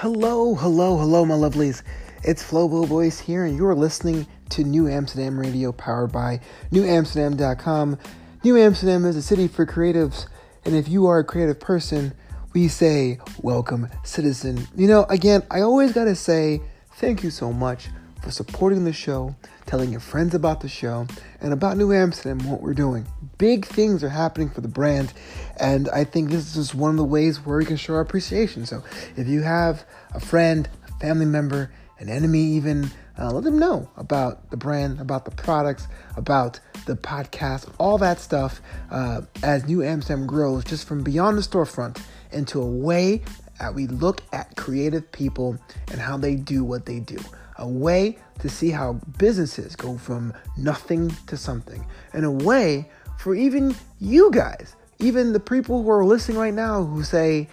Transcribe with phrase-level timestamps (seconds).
[0.00, 1.82] Hello, hello, hello, my lovelies.
[2.22, 6.40] It's Flobo Voice here, and you're listening to New Amsterdam Radio, powered by
[6.72, 7.98] NewAmsterdam.com.
[8.42, 10.26] New Amsterdam is a city for creatives,
[10.64, 12.14] and if you are a creative person,
[12.54, 14.66] we say, Welcome, citizen.
[14.74, 16.62] You know, again, I always gotta say
[16.92, 17.90] thank you so much
[18.22, 19.34] for supporting the show,
[19.66, 21.06] telling your friends about the show,
[21.40, 23.06] and about New Amsterdam and what we're doing.
[23.38, 25.12] Big things are happening for the brand,
[25.58, 28.00] and I think this is just one of the ways where we can show our
[28.00, 28.66] appreciation.
[28.66, 28.82] So
[29.16, 33.90] if you have a friend, a family member, an enemy, even, uh, let them know
[33.96, 39.82] about the brand, about the products, about the podcast, all that stuff uh, as New
[39.82, 43.22] Amsterdam grows just from beyond the storefront into a way
[43.58, 45.58] that we look at creative people
[45.90, 47.18] and how they do what they do
[47.60, 53.34] a way to see how businesses go from nothing to something, and a way for
[53.34, 57.48] even you guys, even the people who are listening right now who say,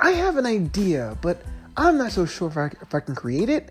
[0.00, 1.42] I have an idea, but
[1.76, 3.70] I'm not so sure if I, if I can create it.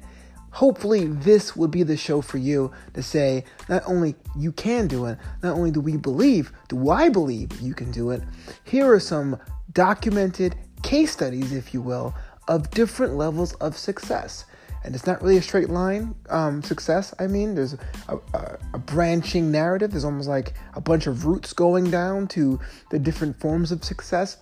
[0.52, 5.06] Hopefully, this would be the show for you to say, not only you can do
[5.06, 8.24] it, not only do we believe, do I believe you can do it,
[8.64, 9.38] here are some
[9.74, 12.16] documented case studies, if you will,
[12.48, 14.46] of different levels of success
[14.86, 17.12] and it's not really a straight line um, success.
[17.20, 17.74] I mean, there's
[18.08, 19.90] a, a, a, branching narrative.
[19.90, 22.60] There's almost like a bunch of roots going down to
[22.92, 24.38] the different forms of success,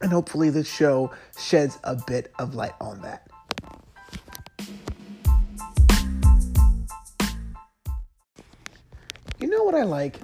[0.00, 3.28] and hopefully, this show sheds a bit of light on that.
[9.38, 10.18] You know what I like?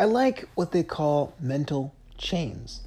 [0.00, 2.80] I like what they call mental chains.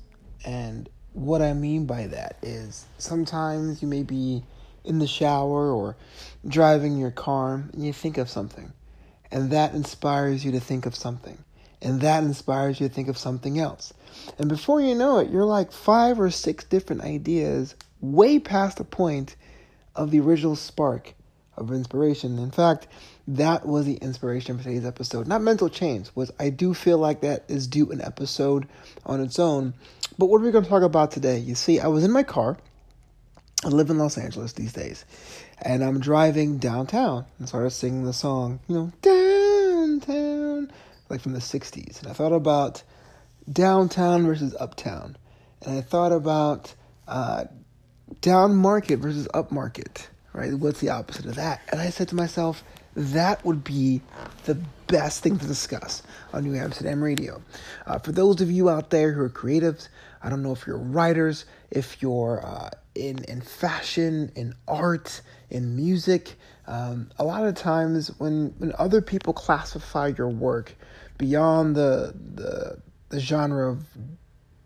[0.43, 4.43] And what I mean by that is sometimes you may be
[4.85, 5.95] in the shower or
[6.47, 8.71] driving your car and you think of something.
[9.31, 11.37] And that inspires you to think of something.
[11.81, 13.93] And that inspires you to think of something else.
[14.39, 18.83] And before you know it, you're like five or six different ideas way past the
[18.83, 19.35] point
[19.95, 21.13] of the original spark
[21.57, 22.37] of inspiration.
[22.37, 22.87] In fact,
[23.27, 25.27] that was the inspiration for today's episode.
[25.27, 28.67] Not mental change, was I do feel like that is due an episode
[29.05, 29.73] on its own.
[30.17, 31.39] But what are we going to talk about today?
[31.39, 32.57] You see, I was in my car
[33.65, 35.05] I live in Los Angeles these days,
[35.59, 40.71] and I'm driving downtown and started singing the song, you know, downtown,
[41.09, 41.99] like from the 60s.
[41.99, 42.83] And I thought about
[43.51, 45.17] downtown versus uptown.
[45.63, 46.75] And I thought about
[47.07, 47.45] uh,
[48.21, 50.53] down market versus up market, right?
[50.53, 51.61] What's the opposite of that?
[51.71, 52.63] And I said to myself,
[52.95, 53.99] that would be
[54.43, 56.03] the best thing to discuss
[56.33, 57.41] on New Amsterdam Radio.
[57.87, 59.89] Uh, for those of you out there who are creatives,
[60.21, 65.75] I don't know if you're writers, if you're uh, in in fashion, in art, in
[65.75, 66.35] music.
[66.67, 70.75] Um, a lot of times, when when other people classify your work
[71.17, 73.85] beyond the the the genre of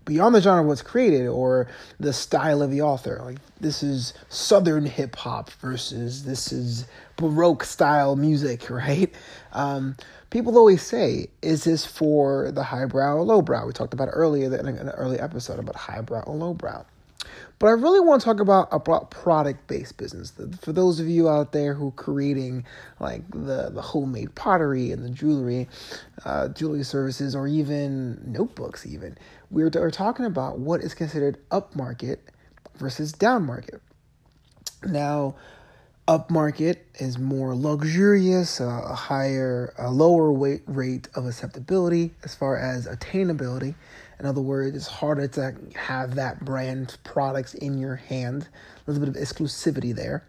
[0.06, 1.68] beyond the genre of what's created or
[2.00, 3.22] the style of the author.
[3.24, 9.14] Like this is southern hip hop versus this is baroque style music, right?
[9.54, 9.96] Um,
[10.30, 14.68] people always say, "Is this for the highbrow or lowbrow?" We talked about earlier in
[14.68, 16.86] an early episode about highbrow or lowbrow.
[17.60, 20.32] But I really want to talk about a product based business.
[20.62, 22.66] For those of you out there who are creating
[23.00, 25.68] like the, the homemade pottery and the jewelry,
[26.24, 29.18] uh, jewelry services, or even notebooks, even,
[29.52, 32.20] we're, we're talking about what is considered upmarket
[32.78, 33.82] versus downmarket.
[34.86, 35.36] Now,
[36.10, 42.58] upmarket is more luxurious, uh, a higher, a lower weight rate of acceptability as far
[42.58, 43.76] as attainability.
[44.20, 48.48] In other words, it's harder to have that brand products in your hand.
[48.88, 50.26] A little bit of exclusivity there.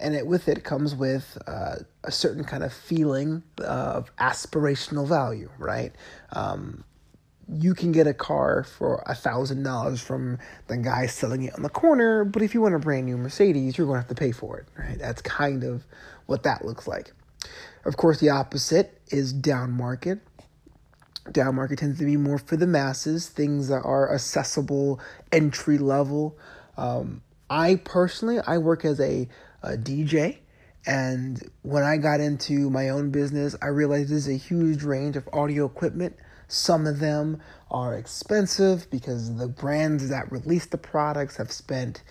[0.00, 5.50] And it, with it comes with uh, a certain kind of feeling of aspirational value,
[5.56, 5.92] right?
[6.32, 6.82] Um,
[7.52, 11.62] you can get a car for a thousand dollars from the guy selling it on
[11.62, 14.14] the corner, but if you want a brand new Mercedes, you're going to have to
[14.14, 14.98] pay for it, right?
[14.98, 15.84] That's kind of
[16.26, 17.12] what that looks like.
[17.84, 20.20] Of course, the opposite is down market
[21.30, 25.00] down market tends to be more for the masses, things that are accessible,
[25.30, 26.36] entry level.
[26.76, 29.28] Um, I personally, I work as a,
[29.62, 30.38] a DJ,
[30.84, 35.28] and when I got into my own business, I realized there's a huge range of
[35.32, 36.16] audio equipment.
[36.52, 37.40] Some of them
[37.70, 42.02] are expensive because the brands that release the products have spent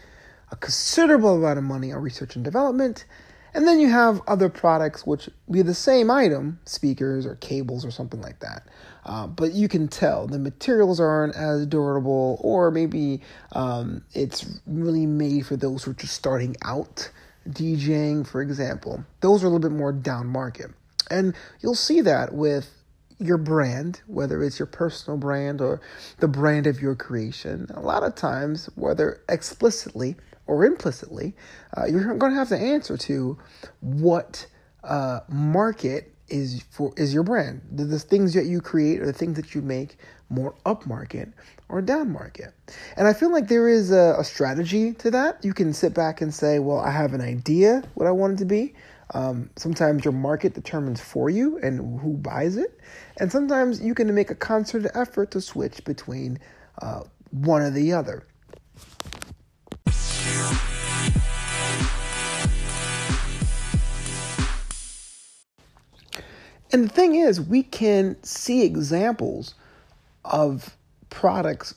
[0.52, 3.06] a considerable amount of money on research and development.
[3.54, 7.92] And then you have other products which be the same item, speakers or cables or
[7.92, 8.68] something like that.
[9.06, 13.22] Uh, but you can tell the materials aren't as durable, or maybe
[13.52, 17.12] um, it's really made for those who are just starting out
[17.48, 19.06] DJing, for example.
[19.20, 20.72] Those are a little bit more down market.
[21.12, 22.81] And you'll see that with
[23.22, 25.82] your brand, whether it's your personal brand or
[26.20, 27.68] the brand of your creation.
[27.74, 30.16] A lot of times, whether explicitly
[30.48, 31.36] or implicitly,
[31.78, 33.38] uh, you're going to have to answer to
[33.80, 34.48] what
[34.84, 37.62] uh, market is for is your brand.
[37.76, 39.98] Do the things that you create or the things that you make
[40.30, 41.34] more upmarket
[41.70, 42.54] or downmarket?
[42.96, 45.44] And I feel like there is a, a, strategy to that.
[45.44, 48.38] You can sit back and say, well, I have an idea what I want it
[48.38, 48.74] to be.
[49.14, 52.80] Um, sometimes your market determines for you and who buys it.
[53.18, 56.40] And sometimes you can make a concerted effort to switch between
[56.82, 58.26] uh, one or the other.
[66.74, 69.56] And the thing is, we can see examples
[70.24, 70.78] of
[71.10, 71.76] products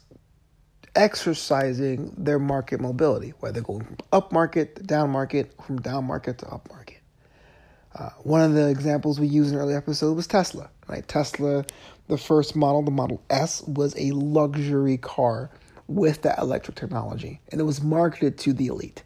[0.94, 6.38] exercising their market mobility, whether going from up market to down market, from down market
[6.38, 6.83] to up market.
[7.94, 10.68] Uh, one of the examples we used in an early episode was Tesla.
[10.88, 11.64] Right, Tesla,
[12.08, 15.50] the first model, the Model S, was a luxury car
[15.86, 19.02] with that electric technology, and it was marketed to the elite.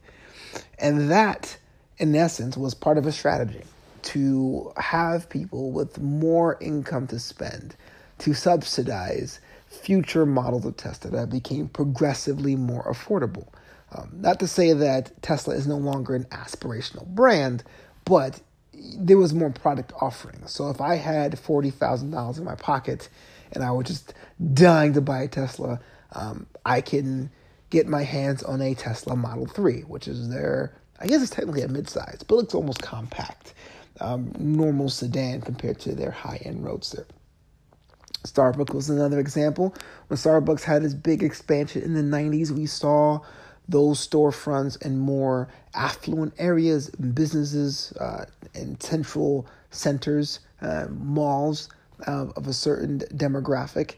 [0.78, 1.58] And that,
[1.98, 3.62] in essence, was part of a strategy
[4.02, 7.76] to have people with more income to spend
[8.18, 13.48] to subsidize future models of Tesla that became progressively more affordable.
[13.92, 17.62] Um, not to say that Tesla is no longer an aspirational brand,
[18.04, 18.40] but
[18.98, 20.46] there was more product offering.
[20.46, 23.08] So if I had $40,000 in my pocket
[23.52, 24.14] and I was just
[24.54, 25.80] dying to buy a Tesla,
[26.12, 27.30] um, I can
[27.70, 31.62] get my hands on a Tesla Model 3, which is their, I guess it's technically
[31.62, 33.54] a midsize, but looks almost compact
[34.00, 37.06] um, normal sedan compared to their high end roadster.
[38.26, 39.74] Starbucks was another example.
[40.08, 43.20] When Starbucks had its big expansion in the 90s, we saw
[43.68, 48.24] those storefronts in more affluent areas, businesses, uh,
[48.54, 51.68] and central centers, uh, malls
[52.06, 53.96] uh, of a certain demographic.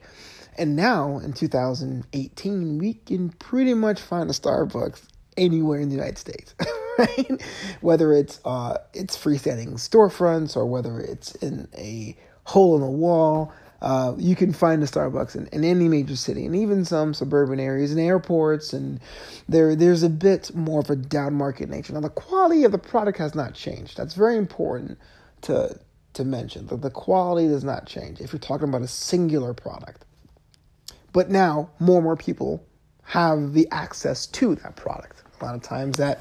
[0.58, 5.02] And now in 2018, we can pretty much find a Starbucks
[5.36, 6.54] anywhere in the United States.
[6.98, 7.42] right?
[7.80, 13.52] Whether it's uh, it's freestanding storefronts or whether it's in a hole in the wall,
[13.82, 17.58] uh, you can find a Starbucks in, in any major city and even some suburban
[17.58, 18.72] areas and airports.
[18.72, 19.00] And
[19.48, 21.92] there there's a bit more of a down market nature.
[21.92, 23.96] Now the quality of the product has not changed.
[23.96, 24.98] That's very important
[25.42, 25.78] to
[26.12, 26.66] to mention.
[26.66, 30.04] that the quality does not change if you're talking about a singular product.
[31.12, 32.64] But now more and more people
[33.04, 35.22] have the access to that product.
[35.40, 36.20] A lot of times that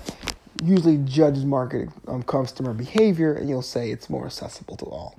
[0.63, 5.15] usually judges market um, customer behavior, and you'll say it's more accessible to all.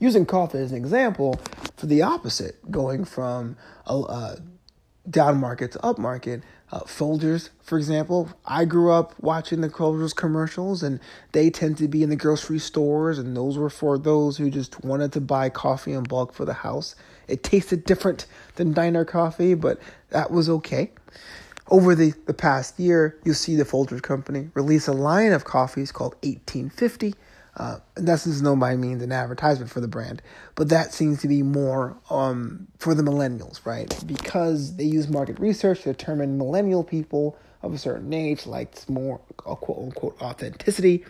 [0.00, 1.38] Using coffee as an example,
[1.76, 4.38] for the opposite, going from a, a
[5.08, 6.42] down market to up market,
[6.72, 11.00] uh, Folgers, for example, I grew up watching the Folgers commercials, and
[11.32, 14.82] they tend to be in the grocery stores, and those were for those who just
[14.82, 16.94] wanted to buy coffee in bulk for the house.
[17.28, 20.92] It tasted different than diner coffee, but that was okay.
[21.68, 25.92] Over the, the past year, you'll see the Folgers Company release a line of coffees
[25.92, 27.14] called 1850.
[27.56, 30.22] Uh, this is no by means an advertisement for the brand,
[30.54, 33.92] but that seems to be more um, for the millennials, right?
[34.06, 39.18] Because they use market research to determine millennial people of a certain age likes more
[39.36, 41.04] quote unquote authenticity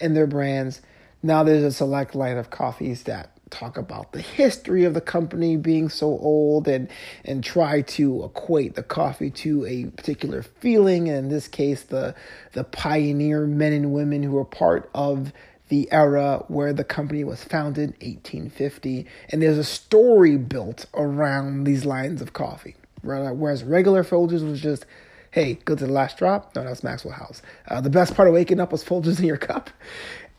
[0.00, 0.80] in their brands.
[1.22, 5.56] Now there's a select line of coffees that talk about the history of the company
[5.56, 6.88] being so old and
[7.24, 12.14] and try to equate the coffee to a particular feeling and in this case the
[12.52, 15.32] the pioneer men and women who are part of
[15.70, 21.84] the era where the company was founded 1850 and there's a story built around these
[21.84, 24.84] lines of coffee whereas regular Folgers was just
[25.30, 26.54] hey go to the last drop?
[26.54, 27.40] No that's maxwell house.
[27.68, 29.70] Uh, the best part of waking up was Folgers in your cup.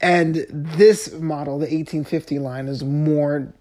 [0.02, 3.54] And this model, the 1850 line, is more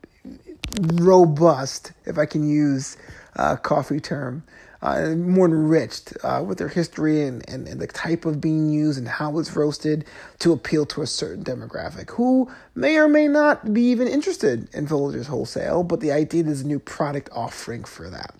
[0.93, 2.97] robust, if I can use
[3.35, 4.43] a coffee term,
[4.83, 8.99] uh, more enriched uh, with their history and, and, and, the type of bean used
[8.99, 10.07] and how it's roasted
[10.39, 14.87] to appeal to a certain demographic who may or may not be even interested in
[14.87, 18.35] Folgers wholesale, but the idea is a new product offering for that.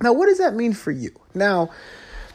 [0.00, 1.12] Now, what does that mean for you?
[1.34, 1.70] Now,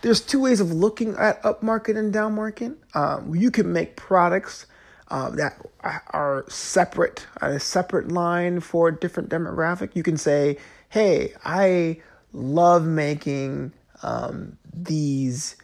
[0.02, 2.78] there's two ways of looking at upmarket and downmarket.
[2.96, 4.66] Um, you can make products
[5.10, 9.96] uh, that are separate, a separate line for a different demographic.
[9.96, 10.58] You can say,
[10.90, 12.02] hey, I
[12.34, 15.56] love making um, these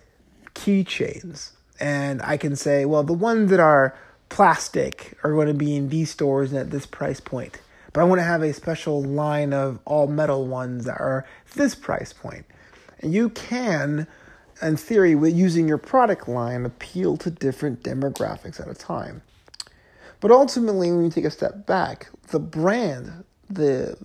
[0.53, 1.51] keychains.
[1.79, 3.97] And I can say, well, the ones that are
[4.29, 7.59] plastic are going to be in these stores at this price point.
[7.93, 11.75] But I want to have a special line of all metal ones that are this
[11.75, 12.45] price point.
[12.99, 14.07] And you can,
[14.61, 19.21] in theory, with using your product line, appeal to different demographics at a time.
[20.21, 23.97] But ultimately, when you take a step back, the brand, the,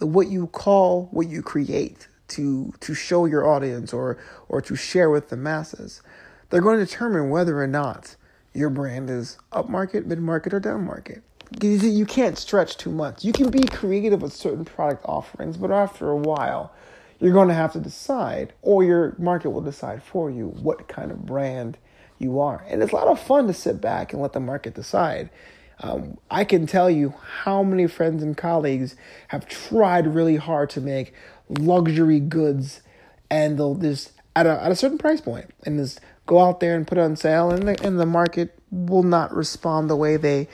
[0.00, 5.10] what you call what you create, to to show your audience or or to share
[5.10, 6.02] with the masses.
[6.50, 8.16] They're going to determine whether or not
[8.54, 11.22] your brand is upmarket, mid market, or down market.
[11.62, 13.24] You can't stretch too much.
[13.24, 16.72] You can be creative with certain product offerings, but after a while,
[17.20, 21.10] you're going to have to decide, or your market will decide for you, what kind
[21.10, 21.78] of brand
[22.18, 22.64] you are.
[22.68, 25.30] And it's a lot of fun to sit back and let the market decide.
[25.80, 28.96] Um, I can tell you how many friends and colleagues
[29.28, 31.14] have tried really hard to make
[31.48, 32.82] luxury goods,
[33.30, 36.76] and they'll just at a at a certain price point, and just go out there
[36.76, 40.48] and put on sale, and the, and the market will not respond the way they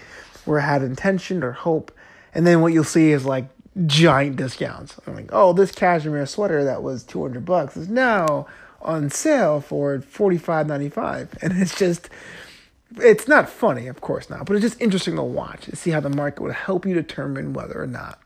[0.47, 1.91] were had intention or hope.
[2.35, 3.47] And then what you'll see is like
[3.87, 5.01] giant discounts.
[5.07, 8.47] I'm like, oh, this cashmere sweater that was two hundred bucks is now
[8.83, 12.11] on sale for forty five ninety five, and it's just
[12.99, 16.01] it's not funny, of course not, but it's just interesting to watch and see how
[16.01, 18.19] the market would help you determine whether or not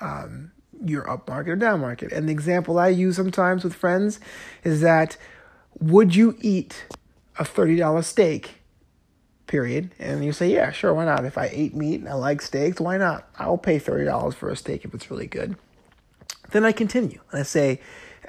[0.00, 0.52] um,
[0.84, 2.12] you're up market or down market.
[2.12, 4.20] And the example I use sometimes with friends
[4.64, 5.16] is that
[5.78, 6.86] would you eat
[7.38, 8.62] a $30 steak?
[9.46, 9.90] Period.
[9.98, 11.24] And you say, yeah, sure, why not?
[11.24, 13.28] If I ate meat and I like steaks, why not?
[13.38, 15.56] I'll pay $30 for a steak if it's really good.
[16.50, 17.80] Then I continue and I say,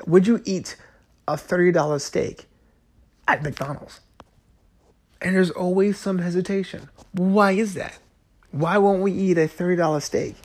[0.05, 0.75] would you eat
[1.27, 2.45] a $30 steak
[3.27, 4.01] at McDonald's?
[5.23, 6.89] And there's always some hesitation.
[7.13, 7.97] Why is that?
[8.51, 10.35] Why won't we eat a $30 steak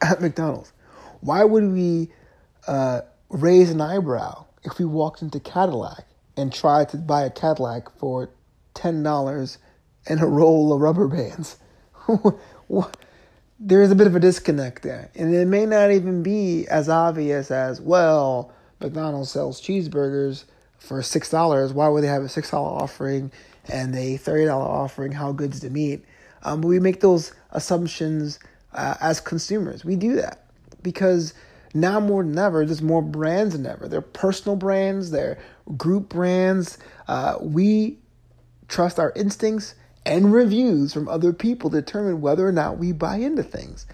[0.00, 0.72] at McDonald's?
[1.20, 2.08] Why would we
[2.66, 7.96] uh, raise an eyebrow if we walked into Cadillac and tried to buy a Cadillac
[7.98, 8.30] for
[8.74, 9.58] $10
[10.06, 11.58] and a roll of rubber bands?
[13.60, 15.10] There's a bit of a disconnect there.
[15.14, 20.44] And it may not even be as obvious as, well, McDonald's sells cheeseburgers
[20.78, 21.72] for $6.
[21.74, 23.30] Why would they have a $6 offering
[23.68, 26.04] and a $30 offering, how good's the meat?
[26.42, 28.38] Um, but we make those assumptions
[28.72, 29.84] uh, as consumers.
[29.84, 30.46] We do that
[30.82, 31.34] because
[31.72, 33.88] now more than ever, there's more brands than ever.
[33.88, 35.38] They're personal brands, they're
[35.76, 36.78] group brands.
[37.08, 37.98] Uh, we
[38.68, 39.74] trust our instincts
[40.06, 43.86] and reviews from other people determine whether or not we buy into things.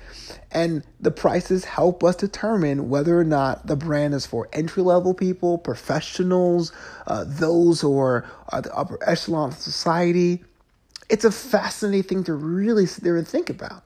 [0.51, 5.15] And the prices help us determine whether or not the brand is for entry level
[5.15, 6.73] people, professionals,
[7.07, 10.43] uh, those who are, are the upper echelon of society.
[11.09, 13.85] It's a fascinating thing to really sit there and think about.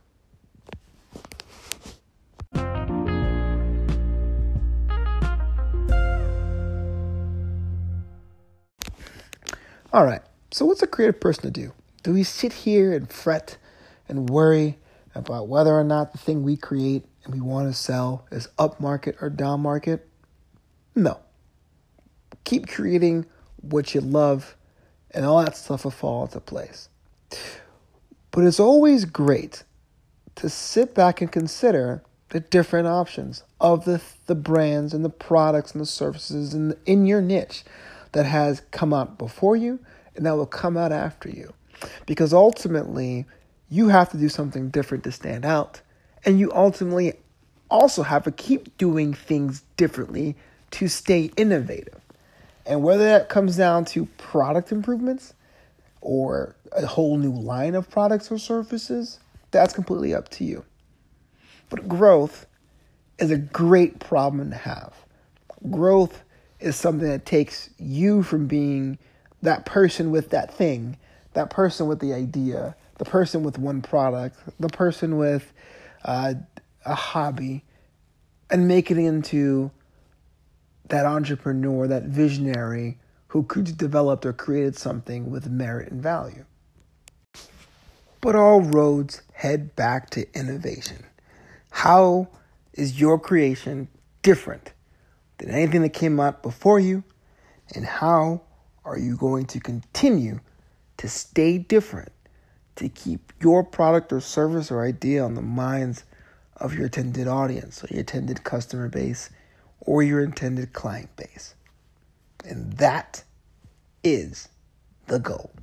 [9.93, 11.73] All right, so what's a creative person to do?
[12.05, 13.57] Do we sit here and fret
[14.11, 14.79] and worry
[15.15, 18.79] about whether or not the thing we create and we want to sell is up
[18.79, 20.07] market or down market?
[20.95, 21.19] No.
[22.45, 23.25] Keep creating
[23.63, 24.55] what you love,
[25.13, 26.91] and all that stuff will fall into place.
[28.31, 29.65] But it's always great
[30.35, 35.73] to sit back and consider the different options of the, the brands and the products
[35.73, 37.65] and the services in, in your niche
[38.13, 39.81] that has come out before you
[40.15, 41.55] and that will come out after you.
[42.07, 43.27] Because ultimately,
[43.69, 45.81] you have to do something different to stand out.
[46.25, 47.15] And you ultimately
[47.71, 50.37] also have to keep doing things differently
[50.73, 52.01] to stay innovative.
[52.67, 55.35] And whether that comes down to product improvements
[56.01, 59.19] or a whole new line of products or services,
[59.51, 60.65] that's completely up to you.
[61.69, 62.47] But growth
[63.19, 64.95] is a great problem to have.
[65.71, 66.23] Growth
[66.61, 68.99] is something that takes you from being
[69.43, 70.97] that person with that thing
[71.35, 75.53] that person with the idea, the person with one product, the person with
[76.05, 76.35] uh,
[76.85, 77.65] a hobby,
[78.51, 79.71] and make it into
[80.89, 82.99] that entrepreneur, that visionary
[83.29, 86.45] who could developed or created something with merit and value.
[88.21, 91.05] But all roads head back to innovation.
[91.71, 92.29] How
[92.73, 93.89] is your creation
[94.23, 94.73] different
[95.39, 97.03] than anything that came out before you?
[97.75, 98.43] And how
[98.85, 100.41] are you going to continue
[100.97, 102.13] to stay different,
[102.77, 106.05] to keep your product or service or idea on the minds
[106.57, 109.31] of your intended audience or your intended customer base
[109.81, 111.55] or your intended client base.
[112.45, 113.25] And that
[114.03, 114.49] is
[115.07, 115.54] the goal.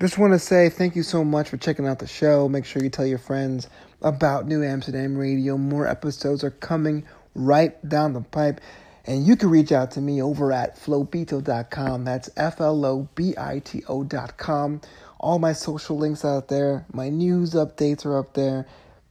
[0.00, 2.48] Just want to say thank you so much for checking out the show.
[2.48, 3.68] Make sure you tell your friends
[4.00, 5.58] about New Amsterdam Radio.
[5.58, 8.60] More episodes are coming right down the pipe.
[9.06, 12.04] And you can reach out to me over at flobito.com.
[12.04, 14.82] That's F L O B I T O.com.
[15.18, 18.66] All my social links out there, my news updates are up there.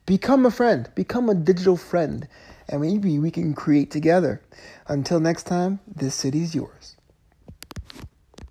[0.06, 2.30] Become a friend, become a digital friend,
[2.70, 4.42] and maybe we can create together.
[4.88, 6.97] Until next time, this city's yours.